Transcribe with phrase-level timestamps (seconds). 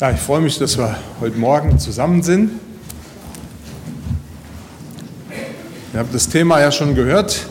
[0.00, 2.52] Ja, ich freue mich, dass wir heute Morgen zusammen sind.
[5.92, 7.46] Ihr habt das Thema ja schon gehört.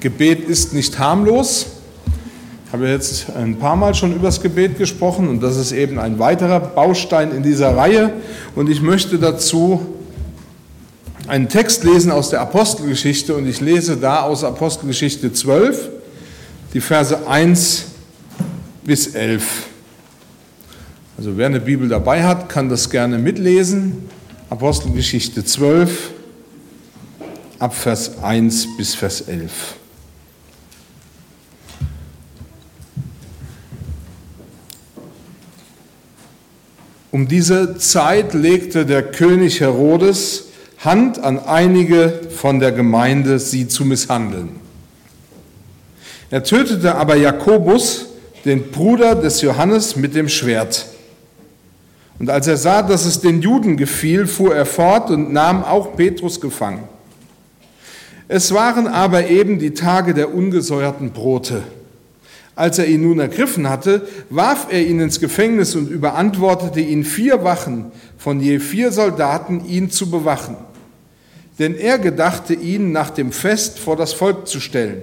[0.00, 1.64] Gebet ist nicht harmlos.
[2.66, 5.98] Ich habe jetzt ein paar Mal schon über das Gebet gesprochen und das ist eben
[5.98, 8.12] ein weiterer Baustein in dieser Reihe.
[8.54, 9.86] Und ich möchte dazu
[11.26, 15.88] einen Text lesen aus der Apostelgeschichte und ich lese da aus Apostelgeschichte 12
[16.74, 17.86] die Verse 1
[18.84, 19.68] bis 11.
[21.18, 24.08] Also wer eine Bibel dabei hat, kann das gerne mitlesen.
[24.50, 26.12] Apostelgeschichte 12,
[27.58, 29.50] ab Vers 1 bis Vers 11.
[37.10, 40.44] Um diese Zeit legte der König Herodes
[40.78, 44.50] Hand an einige von der Gemeinde, sie zu misshandeln.
[46.30, 48.06] Er tötete aber Jakobus,
[48.44, 50.86] den Bruder des Johannes, mit dem Schwert.
[52.18, 55.96] Und als er sah, dass es den Juden gefiel, fuhr er fort und nahm auch
[55.96, 56.84] Petrus gefangen.
[58.26, 61.62] Es waren aber eben die Tage der ungesäuerten Brote.
[62.56, 67.44] Als er ihn nun ergriffen hatte, warf er ihn ins Gefängnis und überantwortete ihn vier
[67.44, 70.56] Wachen von je vier Soldaten, ihn zu bewachen.
[71.60, 75.02] Denn er gedachte, ihn nach dem Fest vor das Volk zu stellen.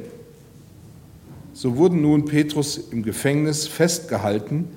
[1.53, 4.67] So wurden nun Petrus im Gefängnis festgehalten,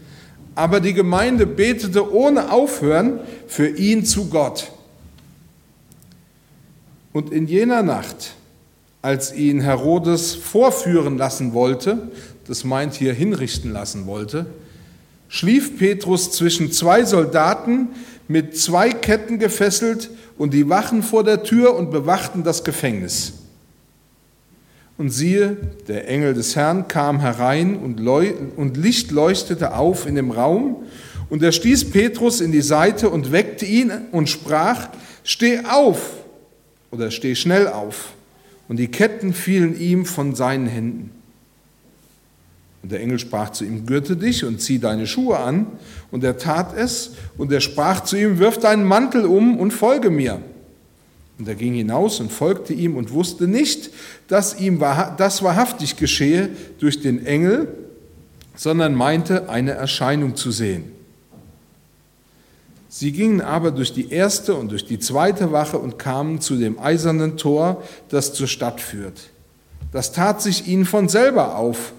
[0.59, 4.73] aber die Gemeinde betete ohne Aufhören für ihn zu Gott.
[7.13, 8.35] Und in jener Nacht,
[9.01, 12.11] als ihn Herodes vorführen lassen wollte,
[12.49, 14.47] das meint hier hinrichten lassen wollte,
[15.29, 17.91] schlief Petrus zwischen zwei Soldaten
[18.27, 23.35] mit zwei Ketten gefesselt und die wachen vor der Tür und bewachten das Gefängnis.
[24.99, 28.01] Und siehe, der Engel des Herrn kam herein und,
[28.57, 30.85] und Licht leuchtete auf in dem Raum.
[31.31, 34.89] Und er stieß Petrus in die Seite und weckte ihn und sprach,
[35.23, 36.15] steh auf
[36.91, 38.13] oder steh schnell auf.
[38.69, 41.11] Und die Ketten fielen ihm von seinen Händen.
[42.83, 45.67] Und der Engel sprach zu ihm, gürte dich und zieh deine Schuhe an.
[46.11, 47.13] Und er tat es.
[47.37, 50.41] Und er sprach zu ihm, wirf deinen Mantel um und folge mir.
[51.39, 53.91] Und er ging hinaus und folgte ihm und wusste nicht,
[54.27, 54.81] dass ihm
[55.17, 56.51] das wahrhaftig geschehe
[56.81, 57.69] durch den Engel,
[58.57, 60.93] sondern meinte, eine Erscheinung zu sehen.
[62.89, 66.79] Sie gingen aber durch die erste und durch die zweite Wache und kamen zu dem
[66.79, 69.31] eisernen Tor, das zur Stadt führt.
[69.93, 71.93] Das tat sich ihnen von selber auf,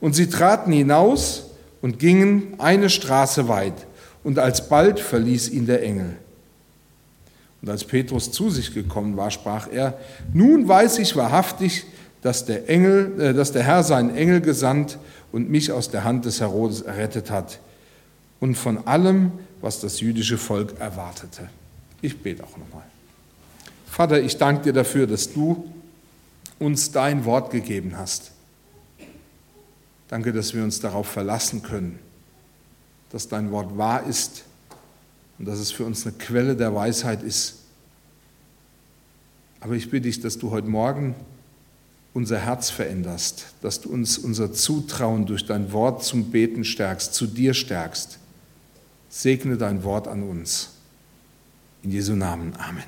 [0.00, 3.86] und sie traten hinaus und gingen eine Straße weit,
[4.22, 6.16] und alsbald verließ ihn der Engel.
[7.66, 9.98] Und als Petrus zu sich gekommen war, sprach er,
[10.32, 11.84] nun weiß ich wahrhaftig,
[12.22, 15.00] dass der, Engel, äh, dass der Herr seinen Engel gesandt
[15.32, 17.58] und mich aus der Hand des Herodes errettet hat
[18.38, 21.48] und von allem, was das jüdische Volk erwartete.
[22.02, 22.84] Ich bete auch nochmal.
[23.88, 25.68] Vater, ich danke dir dafür, dass du
[26.60, 28.30] uns dein Wort gegeben hast.
[30.06, 31.98] Danke, dass wir uns darauf verlassen können,
[33.10, 34.44] dass dein Wort wahr ist
[35.38, 37.56] und dass es für uns eine Quelle der Weisheit ist.
[39.60, 41.14] Aber ich bitte dich, dass du heute Morgen
[42.14, 47.26] unser Herz veränderst, dass du uns unser Zutrauen durch dein Wort zum Beten stärkst, zu
[47.26, 48.18] dir stärkst.
[49.10, 50.70] Segne dein Wort an uns.
[51.82, 52.54] In Jesu Namen.
[52.56, 52.84] Amen.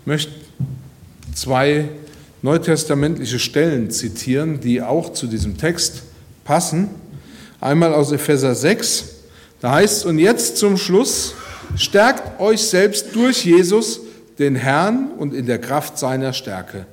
[0.00, 0.32] Ich möchte
[1.34, 1.88] zwei
[2.42, 6.03] neutestamentliche Stellen zitieren, die auch zu diesem Text
[6.44, 6.88] passen.
[7.60, 9.04] Einmal aus Epheser 6,
[9.60, 11.34] da heißt es, und jetzt zum Schluss,
[11.76, 14.00] stärkt euch selbst durch Jesus,
[14.38, 16.86] den Herrn und in der Kraft seiner Stärke.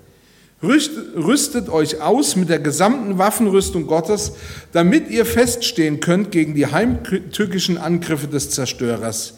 [0.64, 4.34] Rüstet euch aus mit der gesamten Waffenrüstung Gottes,
[4.72, 9.34] damit ihr feststehen könnt gegen die heimtückischen Angriffe des Zerstörers.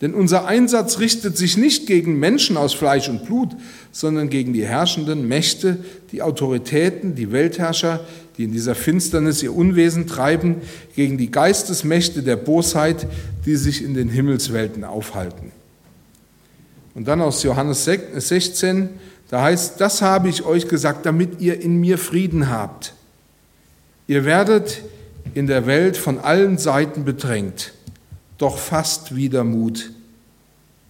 [0.00, 3.50] Denn unser Einsatz richtet sich nicht gegen Menschen aus Fleisch und Blut,
[3.92, 5.78] sondern gegen die herrschenden Mächte,
[6.12, 8.00] die Autoritäten, die Weltherrscher,
[8.36, 10.56] die in dieser Finsternis ihr Unwesen treiben,
[10.94, 13.06] gegen die Geistesmächte der Bosheit,
[13.44, 15.52] die sich in den Himmelswelten aufhalten.
[16.94, 18.88] Und dann aus Johannes 16,
[19.28, 22.94] da heißt, das habe ich euch gesagt, damit ihr in mir Frieden habt.
[24.06, 24.82] Ihr werdet
[25.34, 27.72] in der Welt von allen Seiten bedrängt,
[28.38, 29.90] doch fast wieder Mut,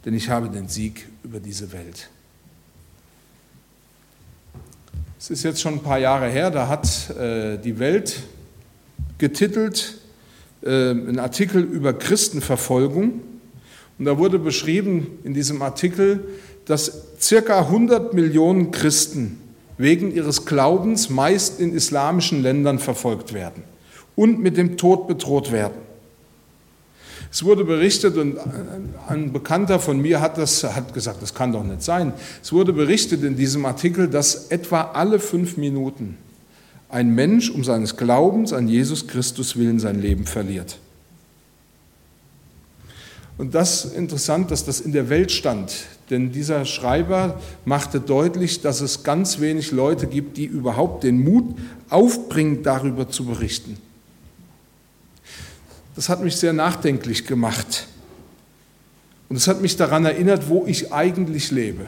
[0.04, 2.08] denn ich habe den Sieg über diese Welt.
[5.26, 8.22] Es ist jetzt schon ein paar Jahre her, da hat äh, die Welt
[9.18, 9.98] getitelt
[10.62, 13.22] äh, einen Artikel über Christenverfolgung.
[13.98, 16.28] Und da wurde beschrieben in diesem Artikel,
[16.66, 19.40] dass circa 100 Millionen Christen
[19.78, 23.64] wegen ihres Glaubens meist in islamischen Ländern verfolgt werden
[24.14, 25.85] und mit dem Tod bedroht werden.
[27.36, 28.38] Es wurde berichtet und
[29.08, 32.14] ein Bekannter von mir hat, das, hat gesagt, das kann doch nicht sein.
[32.42, 36.16] Es wurde berichtet in diesem Artikel, dass etwa alle fünf Minuten
[36.88, 40.78] ein Mensch um seines Glaubens an Jesus Christus willen sein Leben verliert.
[43.36, 45.74] Und das ist interessant, dass das in der Welt stand,
[46.08, 51.54] denn dieser Schreiber machte deutlich, dass es ganz wenig Leute gibt, die überhaupt den Mut
[51.90, 53.76] aufbringen, darüber zu berichten.
[55.96, 57.86] Das hat mich sehr nachdenklich gemacht.
[59.28, 61.86] Und es hat mich daran erinnert, wo ich eigentlich lebe.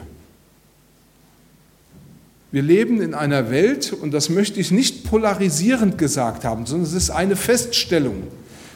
[2.51, 6.93] Wir leben in einer Welt, und das möchte ich nicht polarisierend gesagt haben, sondern es
[6.93, 8.23] ist eine Feststellung.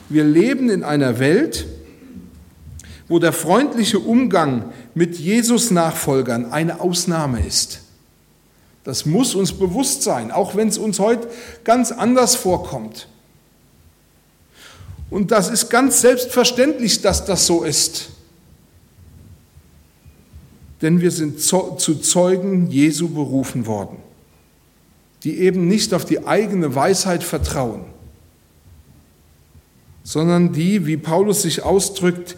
[0.09, 1.65] Wir leben in einer Welt,
[3.07, 7.81] wo der freundliche Umgang mit Jesus-Nachfolgern eine Ausnahme ist.
[8.83, 11.27] Das muss uns bewusst sein, auch wenn es uns heute
[11.63, 13.07] ganz anders vorkommt.
[15.13, 18.09] Und das ist ganz selbstverständlich, dass das so ist.
[20.81, 23.97] Denn wir sind zu Zeugen Jesu berufen worden,
[25.23, 27.81] die eben nicht auf die eigene Weisheit vertrauen,
[30.01, 32.35] sondern die, wie Paulus sich ausdrückt,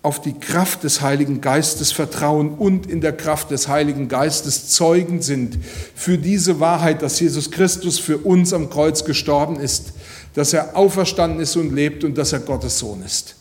[0.00, 5.20] auf die Kraft des Heiligen Geistes vertrauen und in der Kraft des Heiligen Geistes Zeugen
[5.20, 5.58] sind
[5.94, 9.92] für diese Wahrheit, dass Jesus Christus für uns am Kreuz gestorben ist,
[10.36, 13.36] dass er auferstanden ist und lebt und dass er Gottes Sohn ist.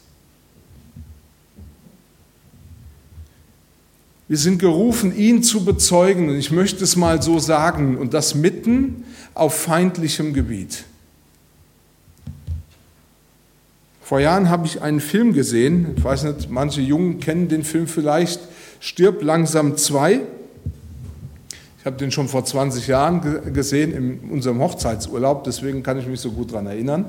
[4.30, 8.34] Wir sind gerufen, ihn zu bezeugen, und ich möchte es mal so sagen, und das
[8.34, 9.04] mitten
[9.34, 10.86] auf feindlichem Gebiet.
[14.02, 17.88] Vor Jahren habe ich einen Film gesehen, ich weiß nicht, manche Jungen kennen den Film
[17.88, 18.40] vielleicht,
[18.80, 20.22] Stirb langsam 2.
[21.86, 26.20] Ich habe den schon vor 20 Jahren gesehen in unserem Hochzeitsurlaub, deswegen kann ich mich
[26.20, 27.06] so gut daran erinnern.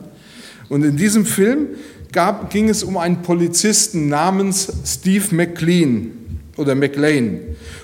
[0.69, 1.69] Und in diesem Film
[2.13, 6.11] gab, ging es um einen Polizisten namens Steve McLean
[6.59, 7.41] oder McLean.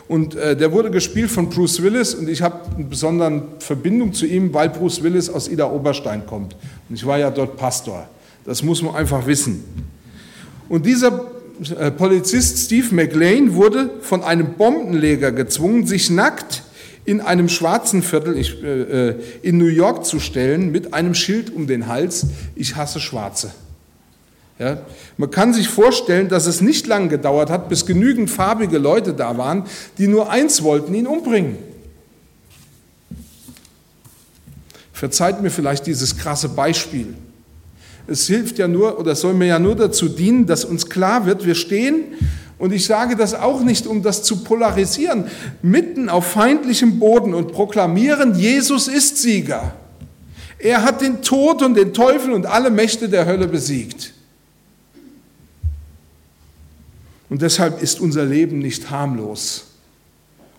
[0.07, 4.27] Und äh, der wurde gespielt von Bruce Willis und ich habe eine besondere Verbindung zu
[4.27, 6.55] ihm, weil Bruce Willis aus Ida Oberstein kommt.
[6.91, 8.07] Und ich war ja dort Pastor.
[8.45, 9.65] Das muss man einfach wissen.
[10.69, 11.25] Und dieser
[11.79, 16.65] äh, Polizist Steve McLean wurde von einem Bombenleger gezwungen, sich nackt
[17.05, 21.67] in einem schwarzen Viertel äh, äh, in New York zu stellen mit einem Schild um
[21.67, 23.53] den Hals, ich hasse Schwarze.
[24.59, 24.83] Ja,
[25.17, 29.37] man kann sich vorstellen, dass es nicht lange gedauert hat, bis genügend farbige Leute da
[29.37, 29.65] waren,
[29.99, 31.57] die nur eins wollten, ihn umbringen.
[34.93, 37.15] Verzeiht mir vielleicht dieses krasse Beispiel.
[38.07, 41.45] Es hilft ja nur oder soll mir ja nur dazu dienen, dass uns klar wird,
[41.45, 42.05] wir stehen,
[42.63, 45.25] und ich sage das auch nicht, um das zu polarisieren,
[45.63, 49.75] mitten auf feindlichem Boden und proklamieren, Jesus ist Sieger.
[50.61, 54.15] Er hat den Tod und den Teufel und alle Mächte der Hölle besiegt.
[57.29, 59.65] Und deshalb ist unser Leben nicht harmlos.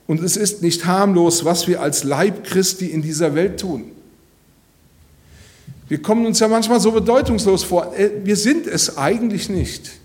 [0.06, 3.86] Und es ist nicht harmlos, was wir als Leib Christi in dieser Welt tun.
[5.88, 7.98] Wir kommen uns ja manchmal so bedeutungslos vor.
[7.98, 10.03] Äh, wir sind es eigentlich nicht.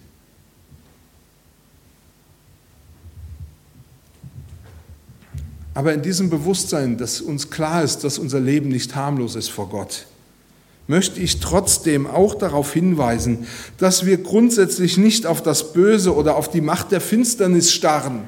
[5.79, 9.69] Aber in diesem Bewusstsein, dass uns klar ist, dass unser Leben nicht harmlos ist vor
[9.69, 10.07] Gott,
[10.89, 16.51] möchte ich trotzdem auch darauf hinweisen, dass wir grundsätzlich nicht auf das Böse oder auf
[16.51, 18.27] die Macht der Finsternis starren,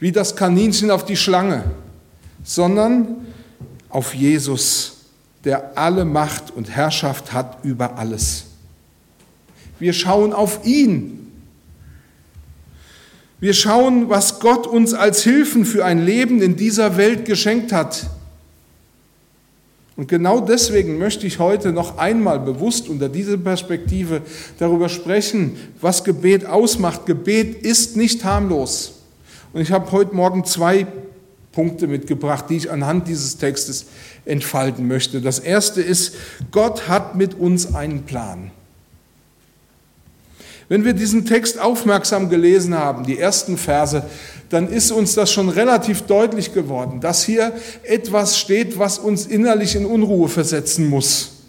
[0.00, 1.64] wie das Kaninchen auf die Schlange,
[2.42, 3.08] sondern
[3.90, 4.94] auf Jesus
[5.44, 8.44] der alle Macht und Herrschaft hat über alles.
[9.78, 11.31] Wir schauen auf ihn.
[13.42, 18.06] Wir schauen, was Gott uns als Hilfen für ein Leben in dieser Welt geschenkt hat.
[19.96, 24.22] Und genau deswegen möchte ich heute noch einmal bewusst unter dieser Perspektive
[24.60, 27.04] darüber sprechen, was Gebet ausmacht.
[27.04, 29.00] Gebet ist nicht harmlos.
[29.52, 30.86] Und ich habe heute Morgen zwei
[31.50, 33.86] Punkte mitgebracht, die ich anhand dieses Textes
[34.24, 35.20] entfalten möchte.
[35.20, 36.14] Das erste ist,
[36.52, 38.52] Gott hat mit uns einen Plan.
[40.72, 44.04] Wenn wir diesen Text aufmerksam gelesen haben, die ersten Verse,
[44.48, 47.52] dann ist uns das schon relativ deutlich geworden, dass hier
[47.82, 51.42] etwas steht, was uns innerlich in Unruhe versetzen muss.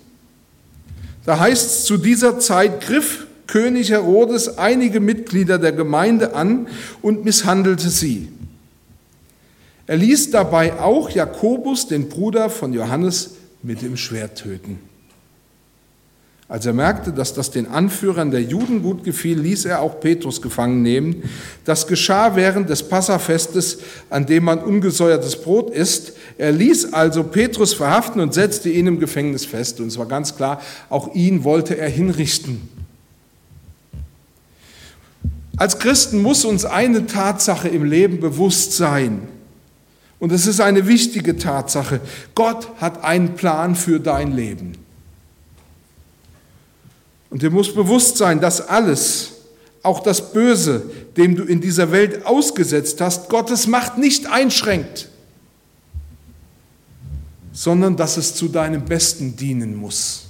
[1.24, 6.68] Da heißt es, zu dieser Zeit griff König Herodes einige Mitglieder der Gemeinde an
[7.02, 8.28] und misshandelte sie.
[9.88, 14.80] Er ließ dabei auch Jakobus, den Bruder von Johannes, mit dem Schwert töten.
[16.54, 20.40] Als er merkte, dass das den Anführern der Juden gut gefiel, ließ er auch Petrus
[20.40, 21.24] gefangen nehmen.
[21.66, 23.80] Das geschah während des Passafestes,
[24.12, 26.14] an dem man ungesäuertes Brot isst.
[26.38, 29.80] Er ließ also Petrus verhaften und setzte ihn im Gefängnis fest.
[29.80, 32.70] Und es war ganz klar, auch ihn wollte er hinrichten.
[35.58, 39.28] Als Christen muss uns eine Tatsache im Leben bewusst sein.
[40.20, 42.00] Und es ist eine wichtige Tatsache.
[42.36, 44.83] Gott hat einen Plan für dein Leben.
[47.34, 49.32] Und dir muss bewusst sein, dass alles,
[49.82, 50.84] auch das Böse,
[51.18, 55.10] dem du in dieser Welt ausgesetzt hast, Gottes Macht nicht einschränkt,
[57.52, 60.26] sondern dass es zu deinem Besten dienen muss.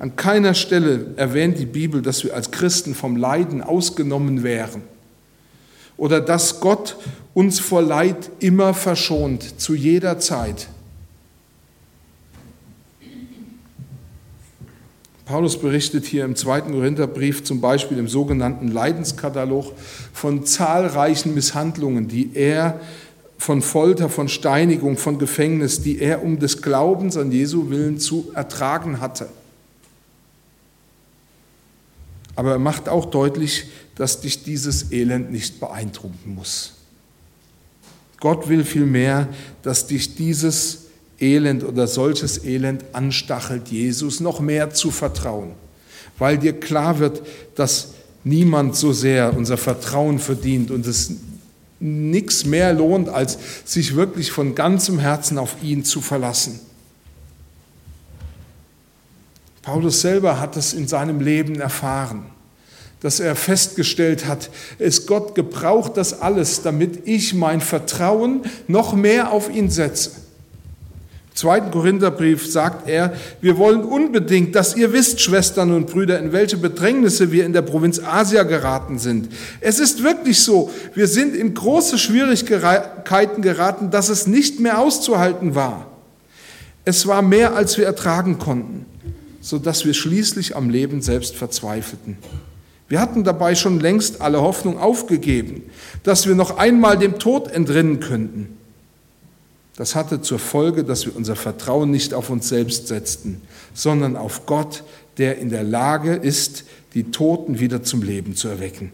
[0.00, 4.82] An keiner Stelle erwähnt die Bibel, dass wir als Christen vom Leiden ausgenommen wären
[5.96, 6.96] oder dass Gott
[7.32, 10.66] uns vor Leid immer verschont, zu jeder Zeit.
[15.30, 19.72] Paulus berichtet hier im zweiten Korintherbrief zum Beispiel im sogenannten Leidenskatalog
[20.12, 22.80] von zahlreichen Misshandlungen, die er
[23.38, 28.32] von Folter, von Steinigung, von Gefängnis, die er um des Glaubens an Jesu willen zu
[28.34, 29.28] ertragen hatte.
[32.34, 36.72] Aber er macht auch deutlich, dass dich dieses Elend nicht beeindrucken muss.
[38.18, 39.28] Gott will vielmehr,
[39.62, 40.79] dass dich dieses
[41.20, 45.52] Elend oder solches Elend anstachelt, Jesus noch mehr zu vertrauen,
[46.18, 47.22] weil dir klar wird,
[47.54, 47.88] dass
[48.24, 51.12] niemand so sehr unser Vertrauen verdient und es
[51.78, 56.60] nichts mehr lohnt, als sich wirklich von ganzem Herzen auf ihn zu verlassen.
[59.62, 62.24] Paulus selber hat es in seinem Leben erfahren,
[63.00, 69.32] dass er festgestellt hat, es Gott gebraucht das alles, damit ich mein Vertrauen noch mehr
[69.32, 70.19] auf ihn setze
[71.40, 76.56] zweiten Korintherbrief sagt er, wir wollen unbedingt, dass ihr wisst, Schwestern und Brüder, in welche
[76.56, 79.30] Bedrängnisse wir in der Provinz Asia geraten sind.
[79.60, 85.54] Es ist wirklich so, wir sind in große Schwierigkeiten geraten, dass es nicht mehr auszuhalten
[85.54, 85.86] war.
[86.84, 88.86] Es war mehr, als wir ertragen konnten,
[89.40, 92.18] so dass wir schließlich am Leben selbst verzweifelten.
[92.88, 95.62] Wir hatten dabei schon längst alle Hoffnung aufgegeben,
[96.02, 98.59] dass wir noch einmal dem Tod entrinnen könnten.
[99.76, 103.40] Das hatte zur Folge, dass wir unser Vertrauen nicht auf uns selbst setzten,
[103.72, 104.84] sondern auf Gott,
[105.16, 108.92] der in der Lage ist, die Toten wieder zum Leben zu erwecken.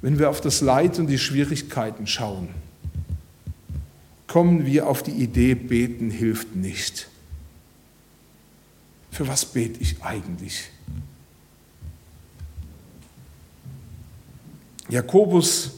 [0.00, 2.48] Wenn wir auf das Leid und die Schwierigkeiten schauen,
[4.26, 7.08] kommen wir auf die Idee, beten hilft nicht.
[9.10, 10.70] Für was bete ich eigentlich?
[14.88, 15.72] Jakobus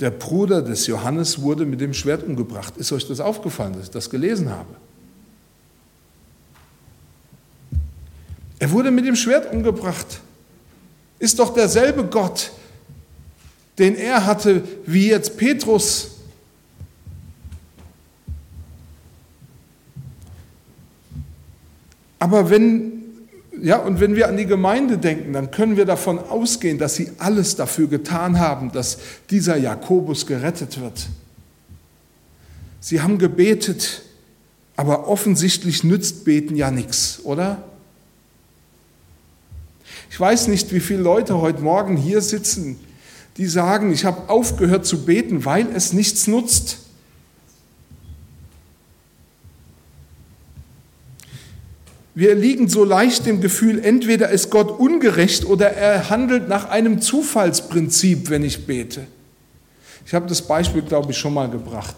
[0.00, 2.76] der Bruder des Johannes wurde mit dem Schwert umgebracht.
[2.78, 4.74] Ist euch das aufgefallen, dass ich das gelesen habe?
[8.58, 10.20] Er wurde mit dem Schwert umgebracht.
[11.18, 12.50] Ist doch derselbe Gott,
[13.78, 16.12] den er hatte, wie jetzt Petrus.
[22.18, 22.99] Aber wenn
[23.62, 27.10] ja, und wenn wir an die Gemeinde denken, dann können wir davon ausgehen, dass sie
[27.18, 28.98] alles dafür getan haben, dass
[29.30, 31.08] dieser Jakobus gerettet wird.
[32.80, 34.02] Sie haben gebetet,
[34.76, 37.62] aber offensichtlich nützt Beten ja nichts, oder?
[40.10, 42.80] Ich weiß nicht, wie viele Leute heute Morgen hier sitzen,
[43.36, 46.78] die sagen, ich habe aufgehört zu beten, weil es nichts nutzt.
[52.20, 57.00] Wir liegen so leicht dem Gefühl, entweder ist Gott ungerecht oder er handelt nach einem
[57.00, 59.06] Zufallsprinzip, wenn ich bete.
[60.04, 61.96] Ich habe das Beispiel, glaube ich, schon mal gebracht.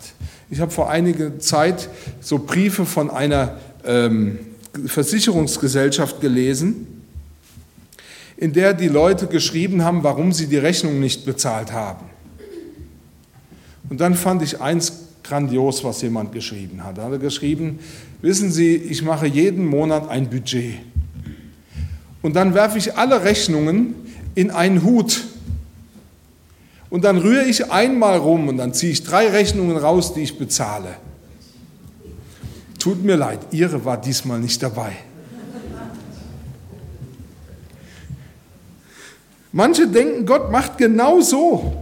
[0.49, 1.88] Ich habe vor einiger Zeit
[2.21, 4.38] so Briefe von einer ähm,
[4.87, 7.02] Versicherungsgesellschaft gelesen,
[8.37, 12.07] in der die Leute geschrieben haben, warum sie die Rechnung nicht bezahlt haben.
[13.91, 14.93] Und dann fand ich eins
[15.25, 16.99] grandios, was jemand geschrieben hat.
[16.99, 17.81] Er hat geschrieben,
[18.23, 20.76] Wissen Sie, ich mache jeden Monat ein Budget.
[22.23, 23.97] Und dann werfe ich alle Rechnungen
[24.37, 25.25] in einen Hut.
[26.88, 30.38] Und dann rühre ich einmal rum und dann ziehe ich drei Rechnungen raus, die ich
[30.38, 30.97] bezahle.
[32.79, 34.93] Tut mir leid, Ihre war diesmal nicht dabei.
[39.50, 41.82] Manche denken, Gott macht genau so.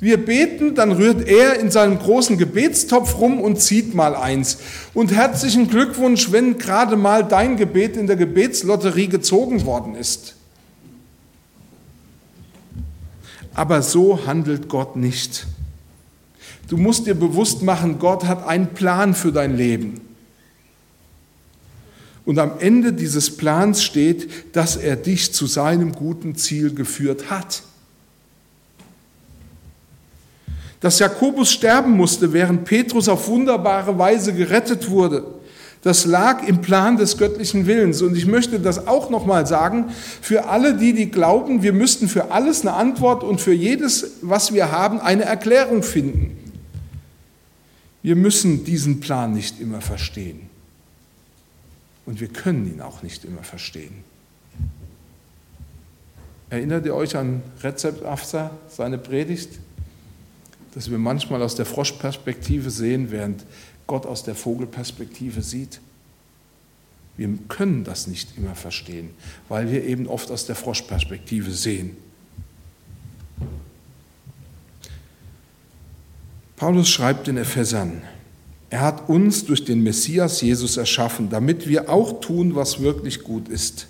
[0.00, 4.56] Wir beten, dann rührt er in seinem großen Gebetstopf rum und zieht mal eins.
[4.94, 10.36] Und herzlichen Glückwunsch, wenn gerade mal dein Gebet in der Gebetslotterie gezogen worden ist.
[13.52, 15.46] Aber so handelt Gott nicht.
[16.68, 20.00] Du musst dir bewusst machen, Gott hat einen Plan für dein Leben.
[22.24, 27.64] Und am Ende dieses Plans steht, dass er dich zu seinem guten Ziel geführt hat.
[30.80, 35.24] Dass Jakobus sterben musste, während Petrus auf wunderbare Weise gerettet wurde,
[35.82, 38.02] das lag im Plan des göttlichen Willens.
[38.02, 39.86] Und ich möchte das auch nochmal sagen,
[40.20, 44.52] für alle die, die glauben, wir müssten für alles eine Antwort und für jedes, was
[44.52, 46.36] wir haben, eine Erklärung finden.
[48.02, 50.50] Wir müssen diesen Plan nicht immer verstehen.
[52.04, 54.04] Und wir können ihn auch nicht immer verstehen.
[56.50, 59.60] Erinnert ihr euch an Rezept Afsa, seine Predigt?
[60.74, 63.44] Dass wir manchmal aus der Froschperspektive sehen, während
[63.86, 65.80] Gott aus der Vogelperspektive sieht.
[67.16, 69.10] Wir können das nicht immer verstehen,
[69.48, 71.96] weil wir eben oft aus der Froschperspektive sehen.
[76.56, 78.02] Paulus schreibt in Ephesern,
[78.70, 83.48] er hat uns durch den Messias Jesus erschaffen, damit wir auch tun, was wirklich gut
[83.48, 83.88] ist.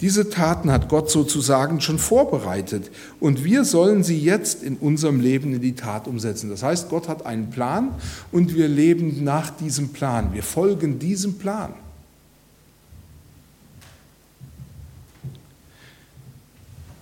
[0.00, 5.54] Diese Taten hat Gott sozusagen schon vorbereitet und wir sollen sie jetzt in unserem Leben
[5.54, 6.50] in die Tat umsetzen.
[6.50, 7.90] Das heißt, Gott hat einen Plan
[8.30, 10.32] und wir leben nach diesem Plan.
[10.32, 11.72] Wir folgen diesem Plan.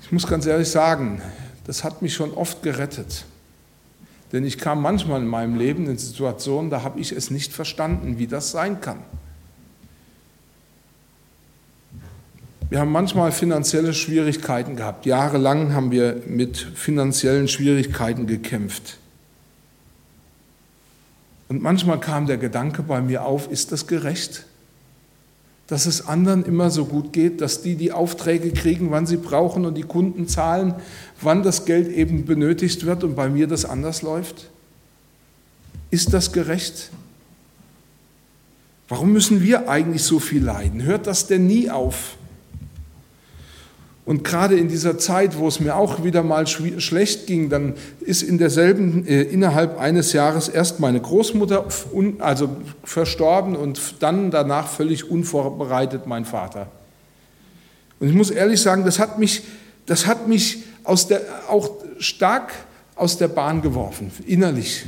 [0.00, 1.20] Ich muss ganz ehrlich sagen,
[1.66, 3.26] das hat mich schon oft gerettet.
[4.32, 8.16] Denn ich kam manchmal in meinem Leben in Situationen, da habe ich es nicht verstanden,
[8.16, 9.00] wie das sein kann.
[12.68, 15.06] Wir haben manchmal finanzielle Schwierigkeiten gehabt.
[15.06, 18.98] Jahrelang haben wir mit finanziellen Schwierigkeiten gekämpft.
[21.48, 24.46] Und manchmal kam der Gedanke bei mir auf, ist das gerecht?
[25.68, 29.64] Dass es anderen immer so gut geht, dass die die Aufträge kriegen, wann sie brauchen
[29.64, 30.74] und die Kunden zahlen,
[31.20, 34.50] wann das Geld eben benötigt wird und bei mir das anders läuft?
[35.90, 36.90] Ist das gerecht?
[38.88, 40.82] Warum müssen wir eigentlich so viel leiden?
[40.82, 42.16] Hört das denn nie auf?
[44.06, 48.22] Und gerade in dieser Zeit, wo es mir auch wieder mal schlecht ging, dann ist
[48.22, 51.66] in derselben, äh, innerhalb eines Jahres erst meine Großmutter
[52.20, 56.68] also verstorben und dann danach völlig unvorbereitet mein Vater.
[57.98, 59.42] Und ich muss ehrlich sagen, das hat mich,
[59.86, 62.52] das hat mich aus der, auch stark
[62.94, 64.86] aus der Bahn geworfen, innerlich.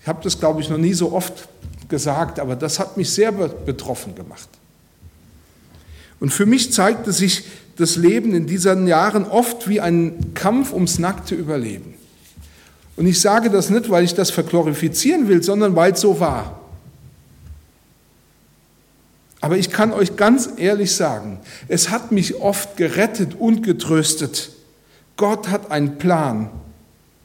[0.00, 1.48] Ich habe das, glaube ich, noch nie so oft
[1.88, 4.48] gesagt, aber das hat mich sehr betroffen gemacht.
[6.20, 7.44] Und für mich zeigte sich
[7.76, 11.94] das Leben in diesen Jahren oft wie ein Kampf ums nackte Überleben.
[12.96, 16.60] Und ich sage das nicht, weil ich das verglorifizieren will, sondern weil es so war.
[19.42, 24.50] Aber ich kann euch ganz ehrlich sagen, es hat mich oft gerettet und getröstet.
[25.18, 26.48] Gott hat einen Plan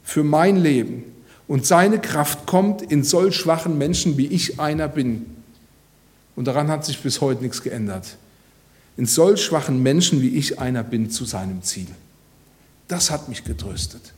[0.04, 1.06] für mein Leben
[1.48, 5.26] und seine Kraft kommt in solch schwachen Menschen, wie ich einer bin.
[6.36, 8.18] Und daran hat sich bis heute nichts geändert
[8.98, 11.88] in solch schwachen Menschen wie ich einer bin zu seinem Ziel.
[12.88, 14.14] Das hat mich getröstet.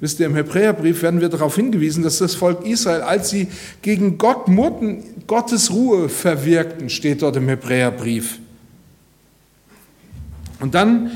[0.00, 3.48] Wisst ihr, im Hebräerbrief werden wir darauf hingewiesen, dass das Volk Israel, als sie
[3.82, 8.38] gegen Gott murrten, Gottes Ruhe verwirkten, steht dort im Hebräerbrief.
[10.60, 11.10] Und dann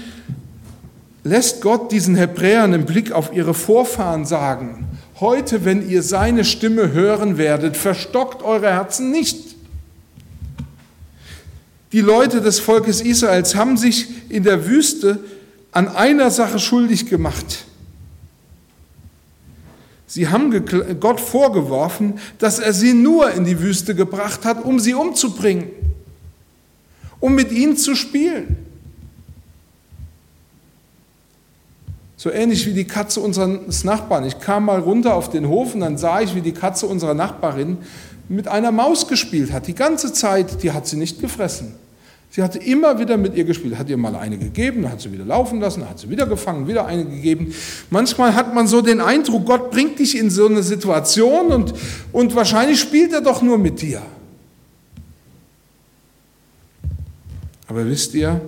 [1.23, 4.87] lässt Gott diesen Hebräern im Blick auf ihre Vorfahren sagen,
[5.21, 9.52] heute, wenn ihr seine Stimme hören werdet, verstockt eure Herzen nicht
[11.93, 15.21] die Leute des Volkes Israels haben sich in der Wüste
[15.73, 17.65] an einer Sache schuldig gemacht.
[20.07, 20.53] Sie haben
[21.01, 25.71] Gott vorgeworfen, dass er sie nur in die Wüste gebracht hat, um sie umzubringen,
[27.21, 28.57] um mit ihnen zu spielen.
[32.17, 34.25] So ähnlich wie die Katze unseres Nachbarn.
[34.27, 37.15] Ich kam mal runter auf den Hof und dann sah ich, wie die Katze unserer
[37.15, 37.79] Nachbarin
[38.29, 39.67] mit einer Maus gespielt hat.
[39.67, 41.75] Die ganze Zeit, die hat sie nicht gefressen.
[42.35, 45.12] Sie hatte immer wieder mit ihr gespielt, hat ihr mal eine gegeben, dann hat sie
[45.12, 47.53] wieder laufen lassen, dann hat sie wieder gefangen, wieder eine gegeben.
[47.90, 51.75] Manchmal hat man so den Eindruck, Gott bringt dich in so eine Situation und,
[52.11, 54.01] und wahrscheinlich spielt er doch nur mit dir.
[57.68, 58.40] Aber wisst ihr,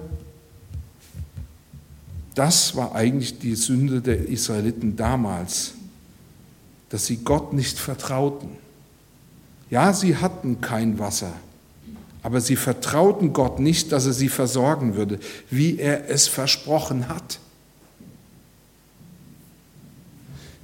[2.34, 5.74] das war eigentlich die Sünde der Israeliten damals,
[6.88, 8.48] dass sie Gott nicht vertrauten.
[9.68, 11.34] Ja, sie hatten kein Wasser,
[12.24, 15.18] aber sie vertrauten Gott nicht, dass er sie versorgen würde,
[15.50, 17.38] wie er es versprochen hat.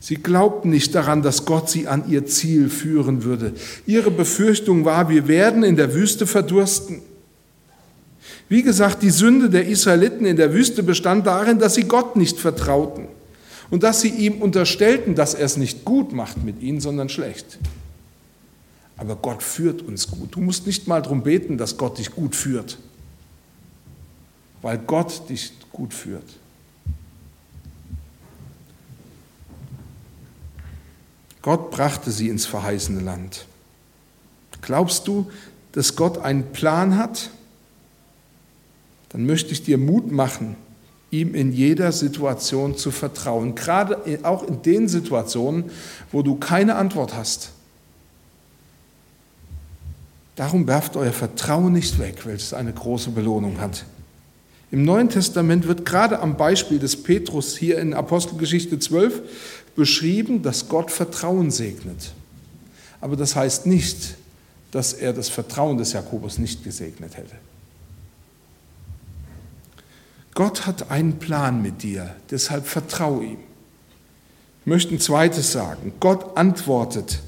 [0.01, 3.53] Sie glaubten nicht daran, dass Gott sie an ihr Ziel führen würde.
[3.87, 7.03] Ihre Befürchtung war, wir werden in der Wüste verdursten.
[8.49, 12.39] Wie gesagt, die Sünde der Israeliten in der Wüste bestand darin, dass sie Gott nicht
[12.39, 13.07] vertrauten
[13.69, 17.59] und dass sie ihm unterstellten, dass er es nicht gut macht mit ihnen, sondern schlecht.
[19.01, 20.35] Aber Gott führt uns gut.
[20.35, 22.77] Du musst nicht mal darum beten, dass Gott dich gut führt,
[24.61, 26.37] weil Gott dich gut führt.
[31.41, 33.47] Gott brachte sie ins verheißene Land.
[34.61, 35.31] Glaubst du,
[35.73, 37.31] dass Gott einen Plan hat?
[39.09, 40.57] Dann möchte ich dir Mut machen,
[41.11, 45.71] ihm in jeder Situation zu vertrauen, gerade auch in den Situationen,
[46.13, 47.53] wo du keine Antwort hast.
[50.41, 53.85] Darum werft euer Vertrauen nicht weg, welches eine große Belohnung hat.
[54.71, 59.21] Im Neuen Testament wird gerade am Beispiel des Petrus hier in Apostelgeschichte 12
[59.77, 62.15] beschrieben, dass Gott Vertrauen segnet.
[63.03, 64.17] Aber das heißt nicht,
[64.71, 67.37] dass er das Vertrauen des Jakobus nicht gesegnet hätte.
[70.33, 73.39] Gott hat einen Plan mit dir, deshalb vertraue ihm.
[74.63, 75.93] Ich möchte ein zweites sagen.
[76.01, 77.21] Gott antwortet.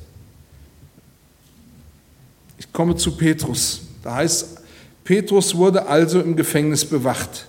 [2.73, 3.83] Ich komme zu Petrus.
[4.03, 4.63] Da heißt,
[5.05, 7.47] Petrus wurde also im Gefängnis bewacht.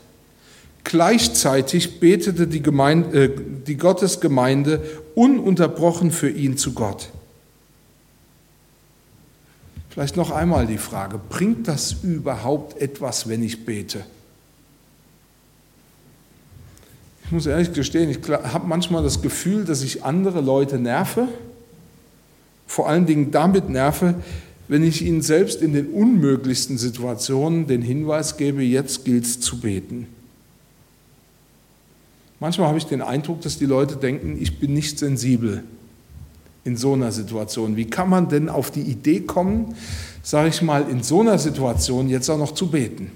[0.83, 3.31] Gleichzeitig betete die, Gemeinde, äh,
[3.65, 4.83] die Gottesgemeinde
[5.15, 7.07] ununterbrochen für ihn zu Gott.
[9.91, 14.03] Vielleicht noch einmal die Frage, bringt das überhaupt etwas, wenn ich bete?
[17.23, 21.29] Ich muss ehrlich gestehen, ich habe manchmal das Gefühl, dass ich andere Leute nerve,
[22.67, 24.15] vor allen Dingen damit nerve,
[24.67, 29.59] wenn ich ihnen selbst in den unmöglichsten Situationen den Hinweis gebe, jetzt gilt es zu
[29.59, 30.07] beten.
[32.39, 35.63] Manchmal habe ich den Eindruck, dass die Leute denken, ich bin nicht sensibel
[36.65, 37.75] in so einer Situation.
[37.75, 39.75] Wie kann man denn auf die Idee kommen,
[40.21, 43.11] sage ich mal, in so einer Situation jetzt auch noch zu beten?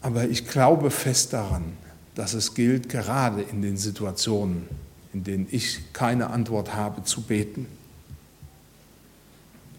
[0.00, 1.64] Aber ich glaube fest daran,
[2.14, 4.68] dass es gilt, gerade in den Situationen,
[5.12, 7.66] in denen ich keine Antwort habe, zu beten.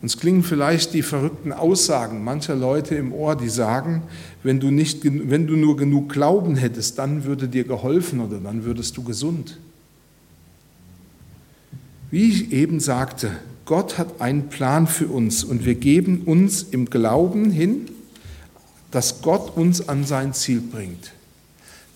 [0.01, 4.03] Uns klingen vielleicht die verrückten Aussagen mancher Leute im Ohr, die sagen,
[4.43, 8.65] wenn du, nicht, wenn du nur genug Glauben hättest, dann würde dir geholfen oder dann
[8.65, 9.59] würdest du gesund.
[12.11, 13.31] Wie ich eben sagte,
[13.63, 17.89] Gott hat einen Plan für uns und wir geben uns im Glauben hin,
[18.91, 21.13] dass Gott uns an sein Ziel bringt,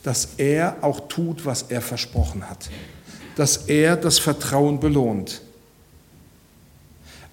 [0.04, 2.70] dass er auch tut, was er versprochen hat,
[3.38, 5.42] dass er das Vertrauen belohnt.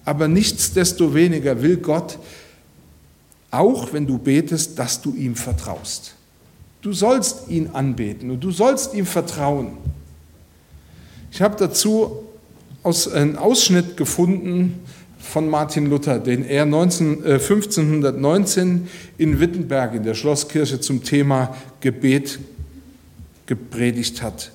[0.05, 2.19] Aber nichtsdestoweniger will Gott,
[3.49, 6.13] auch wenn du betest, dass du ihm vertraust.
[6.83, 9.77] Du sollst ihn anbeten und du sollst ihm vertrauen.
[11.31, 12.23] Ich habe dazu
[12.83, 14.83] einen Ausschnitt gefunden
[15.17, 18.87] von Martin Luther, den er 19, äh, 1519
[19.17, 22.37] in Wittenberg in der Schlosskirche zum Thema Gebet
[23.47, 24.51] gepredigt hat.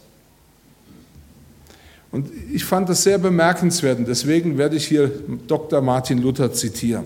[2.12, 5.10] Und ich fand das sehr bemerkenswert und deswegen werde ich hier
[5.46, 5.80] Dr.
[5.80, 7.04] Martin Luther zitieren.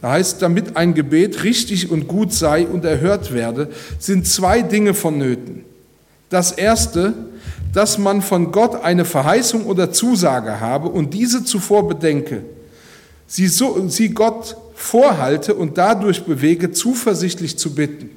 [0.00, 4.94] Da heißt, damit ein Gebet richtig und gut sei und erhört werde, sind zwei Dinge
[4.94, 5.64] vonnöten.
[6.30, 7.12] Das erste,
[7.74, 12.44] dass man von Gott eine Verheißung oder Zusage habe und diese zuvor bedenke,
[13.26, 18.10] sie, so, sie Gott vorhalte und dadurch bewege, zuversichtlich zu bitten.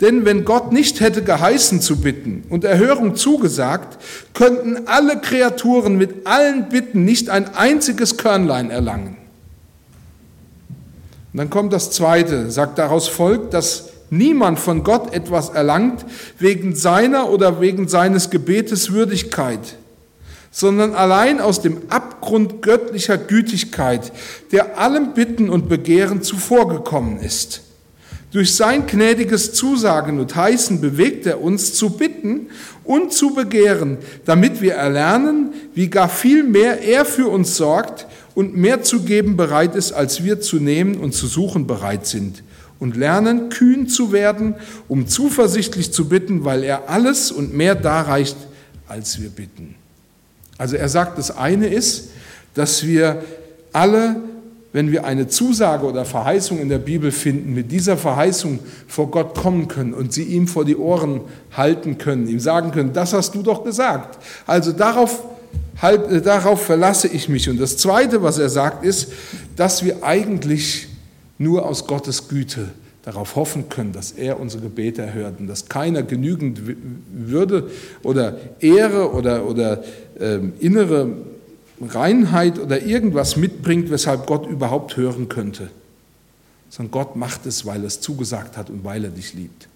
[0.00, 3.98] Denn wenn Gott nicht hätte geheißen zu bitten und Erhörung zugesagt,
[4.34, 9.16] könnten alle Kreaturen mit allen Bitten nicht ein einziges Körnlein erlangen.
[11.32, 16.04] Und dann kommt das Zweite, sagt daraus folgt, dass niemand von Gott etwas erlangt
[16.38, 19.76] wegen seiner oder wegen seines Gebetes Würdigkeit,
[20.50, 24.12] sondern allein aus dem Abgrund göttlicher Gütigkeit,
[24.52, 27.63] der allem Bitten und Begehren zuvorgekommen ist.
[28.34, 32.48] Durch sein gnädiges Zusagen und Heißen bewegt er uns zu bitten
[32.82, 38.56] und zu begehren, damit wir erlernen, wie gar viel mehr er für uns sorgt und
[38.56, 42.42] mehr zu geben bereit ist, als wir zu nehmen und zu suchen bereit sind.
[42.80, 44.56] Und lernen, kühn zu werden,
[44.88, 48.36] um zuversichtlich zu bitten, weil er alles und mehr darreicht,
[48.88, 49.76] als wir bitten.
[50.58, 52.08] Also er sagt, das eine ist,
[52.54, 53.22] dass wir
[53.72, 54.16] alle
[54.74, 58.58] wenn wir eine Zusage oder Verheißung in der Bibel finden, mit dieser Verheißung
[58.88, 61.20] vor Gott kommen können und sie ihm vor die Ohren
[61.52, 64.18] halten können, ihm sagen können, das hast du doch gesagt.
[64.48, 65.22] Also darauf,
[65.80, 67.48] halt, äh, darauf verlasse ich mich.
[67.48, 69.12] Und das Zweite, was er sagt, ist,
[69.54, 70.88] dass wir eigentlich
[71.38, 72.70] nur aus Gottes Güte
[73.04, 76.62] darauf hoffen können, dass er unsere Gebete erhört und dass keiner genügend
[77.12, 77.70] Würde
[78.02, 79.84] oder Ehre oder, oder
[80.18, 81.12] äh, innere
[81.80, 85.70] Reinheit oder irgendwas mitbringt, weshalb Gott überhaupt hören könnte,
[86.70, 89.68] sondern Gott macht es, weil er es zugesagt hat und weil er dich liebt.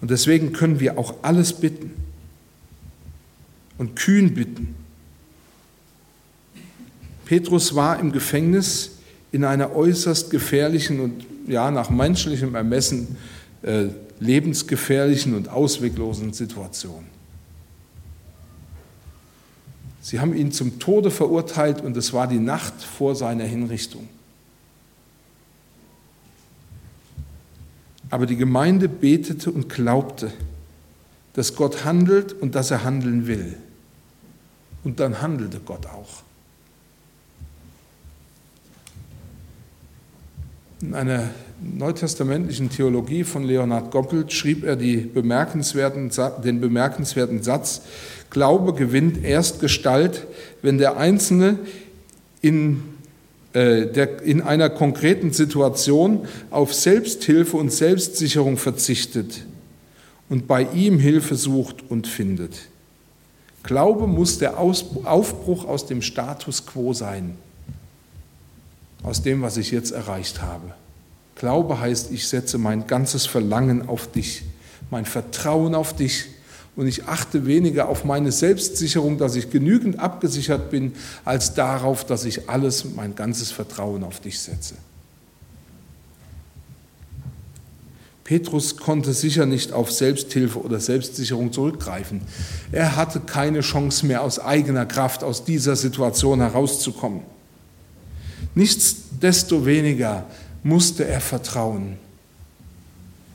[0.00, 1.92] Und deswegen können wir auch alles bitten
[3.78, 4.74] und kühn bitten.
[7.24, 8.98] Petrus war im Gefängnis
[9.30, 13.16] in einer äußerst gefährlichen und ja nach menschlichem Ermessen
[13.62, 13.86] äh,
[14.20, 17.11] lebensgefährlichen und ausweglosen Situation.
[20.02, 24.08] Sie haben ihn zum Tode verurteilt und es war die Nacht vor seiner Hinrichtung.
[28.10, 30.32] Aber die Gemeinde betete und glaubte,
[31.34, 33.56] dass Gott handelt und dass er handeln will.
[34.82, 36.22] Und dann handelte Gott auch.
[40.82, 46.10] In einer neutestamentlichen Theologie von Leonhard Goppelt schrieb er bemerkenswerten,
[46.44, 47.82] den bemerkenswerten Satz,
[48.32, 50.26] Glaube gewinnt erst Gestalt,
[50.62, 51.58] wenn der Einzelne
[52.40, 52.82] in,
[53.52, 59.44] äh, der, in einer konkreten Situation auf Selbsthilfe und Selbstsicherung verzichtet
[60.30, 62.56] und bei ihm Hilfe sucht und findet.
[63.64, 67.36] Glaube muss der Aufbruch aus dem Status quo sein
[69.02, 70.72] aus dem, was ich jetzt erreicht habe.
[71.34, 74.44] Glaube heißt, ich setze mein ganzes Verlangen auf dich,
[74.90, 76.26] mein Vertrauen auf dich
[76.74, 80.92] und ich achte weniger auf meine Selbstsicherung, dass ich genügend abgesichert bin,
[81.24, 84.74] als darauf, dass ich alles, mein ganzes Vertrauen auf dich setze.
[88.24, 92.22] Petrus konnte sicher nicht auf Selbsthilfe oder Selbstsicherung zurückgreifen.
[92.70, 97.20] Er hatte keine Chance mehr aus eigener Kraft aus dieser Situation herauszukommen.
[98.54, 100.24] Nichtsdestoweniger
[100.62, 101.98] musste er vertrauen.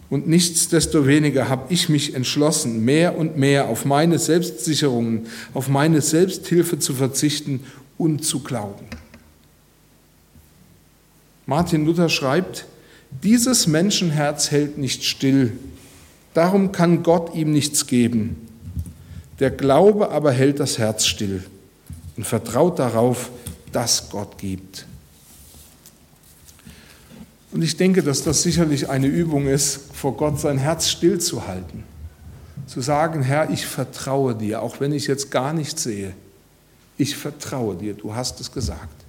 [0.09, 6.79] Und nichtsdestoweniger habe ich mich entschlossen, mehr und mehr auf meine Selbstsicherungen, auf meine Selbsthilfe
[6.79, 7.61] zu verzichten
[7.97, 8.85] und zu glauben.
[11.45, 12.65] Martin Luther schreibt,
[13.23, 15.53] dieses Menschenherz hält nicht still,
[16.33, 18.35] darum kann Gott ihm nichts geben.
[19.39, 21.43] Der Glaube aber hält das Herz still
[22.15, 23.29] und vertraut darauf,
[23.71, 24.85] dass Gott gibt.
[27.51, 31.83] Und ich denke, dass das sicherlich eine Übung ist, vor Gott sein Herz stillzuhalten.
[32.65, 36.13] Zu sagen, Herr, ich vertraue dir, auch wenn ich jetzt gar nichts sehe.
[36.97, 39.05] Ich vertraue dir, du hast es gesagt.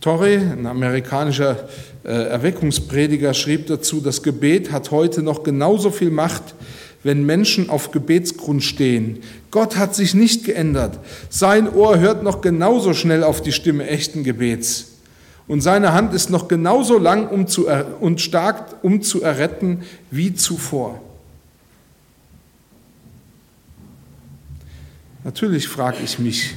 [0.00, 1.68] Torrey, ein amerikanischer
[2.04, 6.54] äh, Erweckungsprediger, schrieb dazu, das Gebet hat heute noch genauso viel Macht,
[7.02, 9.20] wenn Menschen auf Gebetsgrund stehen.
[9.50, 10.98] Gott hat sich nicht geändert.
[11.28, 14.93] Sein Ohr hört noch genauso schnell auf die Stimme echten Gebets.
[15.46, 17.68] Und seine Hand ist noch genauso lang um zu
[18.00, 21.00] und stark, um zu erretten wie zuvor.
[25.22, 26.54] Natürlich frage ich mich,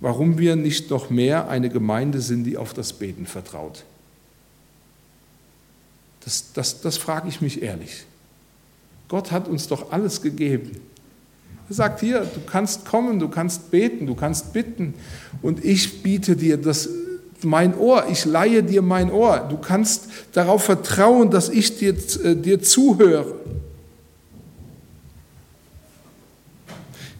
[0.00, 3.84] warum wir nicht noch mehr eine Gemeinde sind, die auf das Beten vertraut.
[6.24, 8.04] Das, das, das frage ich mich ehrlich.
[9.08, 10.70] Gott hat uns doch alles gegeben.
[11.68, 14.94] Er sagt hier, du kannst kommen, du kannst beten, du kannst bitten
[15.42, 16.88] und ich biete dir das
[17.44, 19.46] mein Ohr, ich leihe dir mein Ohr.
[19.48, 23.34] Du kannst darauf vertrauen, dass ich dir, äh, dir zuhöre.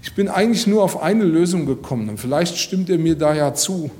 [0.03, 3.55] Ich bin eigentlich nur auf eine Lösung gekommen und vielleicht stimmt er mir da ja
[3.55, 3.91] zu.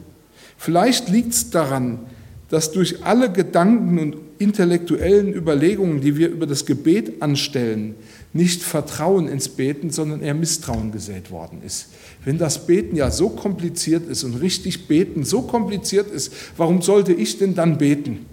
[0.57, 2.01] Vielleicht liegt es daran,
[2.49, 7.95] dass durch alle Gedanken und intellektuellen Überlegungen, die wir über das Gebet anstellen,
[8.33, 11.89] nicht Vertrauen ins Beten, sondern eher Misstrauen gesät worden ist.
[12.25, 17.13] Wenn das Beten ja so kompliziert ist und richtig beten so kompliziert ist, warum sollte
[17.13, 18.27] ich denn dann beten?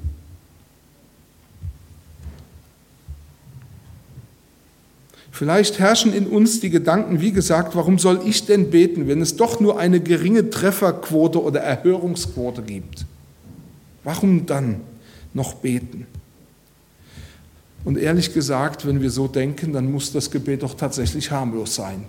[5.31, 9.35] Vielleicht herrschen in uns die Gedanken, wie gesagt, warum soll ich denn beten, wenn es
[9.35, 13.05] doch nur eine geringe Trefferquote oder Erhörungsquote gibt?
[14.03, 14.81] Warum dann
[15.35, 16.07] noch beten?
[17.87, 22.03] Und ehrlich gesagt, wenn wir so denken, dann muss das Gebet doch tatsächlich harmlos sein.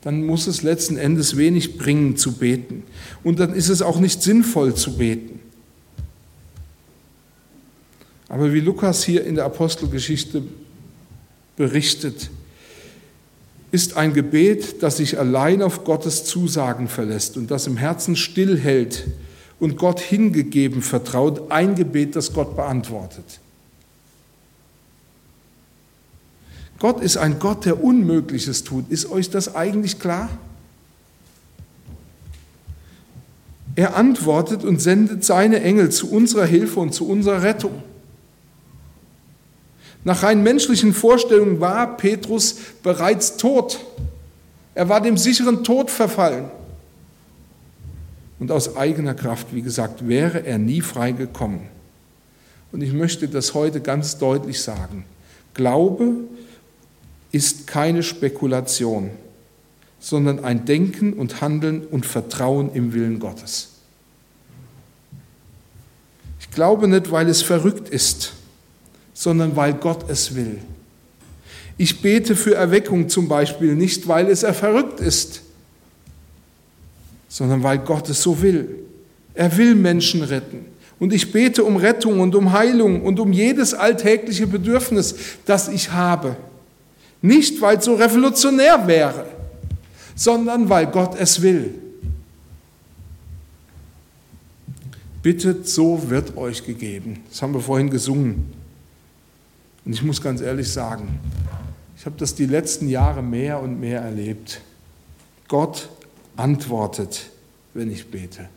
[0.00, 2.84] Dann muss es letzten Endes wenig bringen zu beten.
[3.22, 5.40] Und dann ist es auch nicht sinnvoll zu beten.
[8.30, 10.42] Aber wie Lukas hier in der Apostelgeschichte
[11.58, 12.30] berichtet,
[13.70, 19.06] ist ein Gebet, das sich allein auf Gottes Zusagen verlässt und das im Herzen stillhält
[19.60, 23.40] und Gott hingegeben vertraut, ein Gebet, das Gott beantwortet.
[26.78, 28.90] Gott ist ein Gott, der Unmögliches tut.
[28.90, 30.28] Ist euch das eigentlich klar?
[33.74, 37.82] Er antwortet und sendet seine Engel zu unserer Hilfe und zu unserer Rettung.
[40.04, 43.84] Nach rein menschlichen Vorstellungen war Petrus bereits tot.
[44.74, 46.50] Er war dem sicheren Tod verfallen.
[48.38, 51.68] Und aus eigener Kraft, wie gesagt, wäre er nie frei gekommen.
[52.70, 55.04] Und ich möchte das heute ganz deutlich sagen.
[55.54, 56.14] Glaube
[57.32, 59.10] ist keine Spekulation,
[60.00, 63.70] sondern ein Denken und Handeln und Vertrauen im Willen Gottes.
[66.40, 68.32] Ich glaube nicht, weil es verrückt ist,
[69.12, 70.58] sondern weil Gott es will.
[71.76, 75.42] Ich bete für Erweckung zum Beispiel nicht, weil es verrückt ist,
[77.28, 78.80] sondern weil Gott es so will.
[79.34, 80.64] Er will Menschen retten.
[80.98, 85.14] Und ich bete um Rettung und um Heilung und um jedes alltägliche Bedürfnis,
[85.46, 86.36] das ich habe.
[87.20, 89.26] Nicht, weil es so revolutionär wäre,
[90.14, 91.74] sondern weil Gott es will.
[95.22, 97.20] Bittet, so wird euch gegeben.
[97.28, 98.52] Das haben wir vorhin gesungen.
[99.84, 101.18] Und ich muss ganz ehrlich sagen,
[101.96, 104.60] ich habe das die letzten Jahre mehr und mehr erlebt.
[105.48, 105.88] Gott
[106.36, 107.30] antwortet,
[107.74, 108.48] wenn ich bete.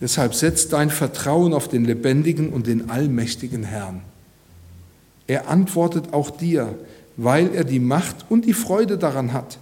[0.00, 4.02] Deshalb setz dein Vertrauen auf den lebendigen und den allmächtigen Herrn.
[5.26, 6.78] Er antwortet auch dir,
[7.16, 9.58] weil er die Macht und die Freude daran hat.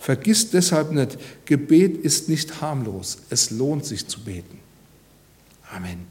[0.00, 3.18] Vergiss deshalb nicht, Gebet ist nicht harmlos.
[3.28, 4.58] Es lohnt sich zu beten.
[5.70, 6.09] Amen.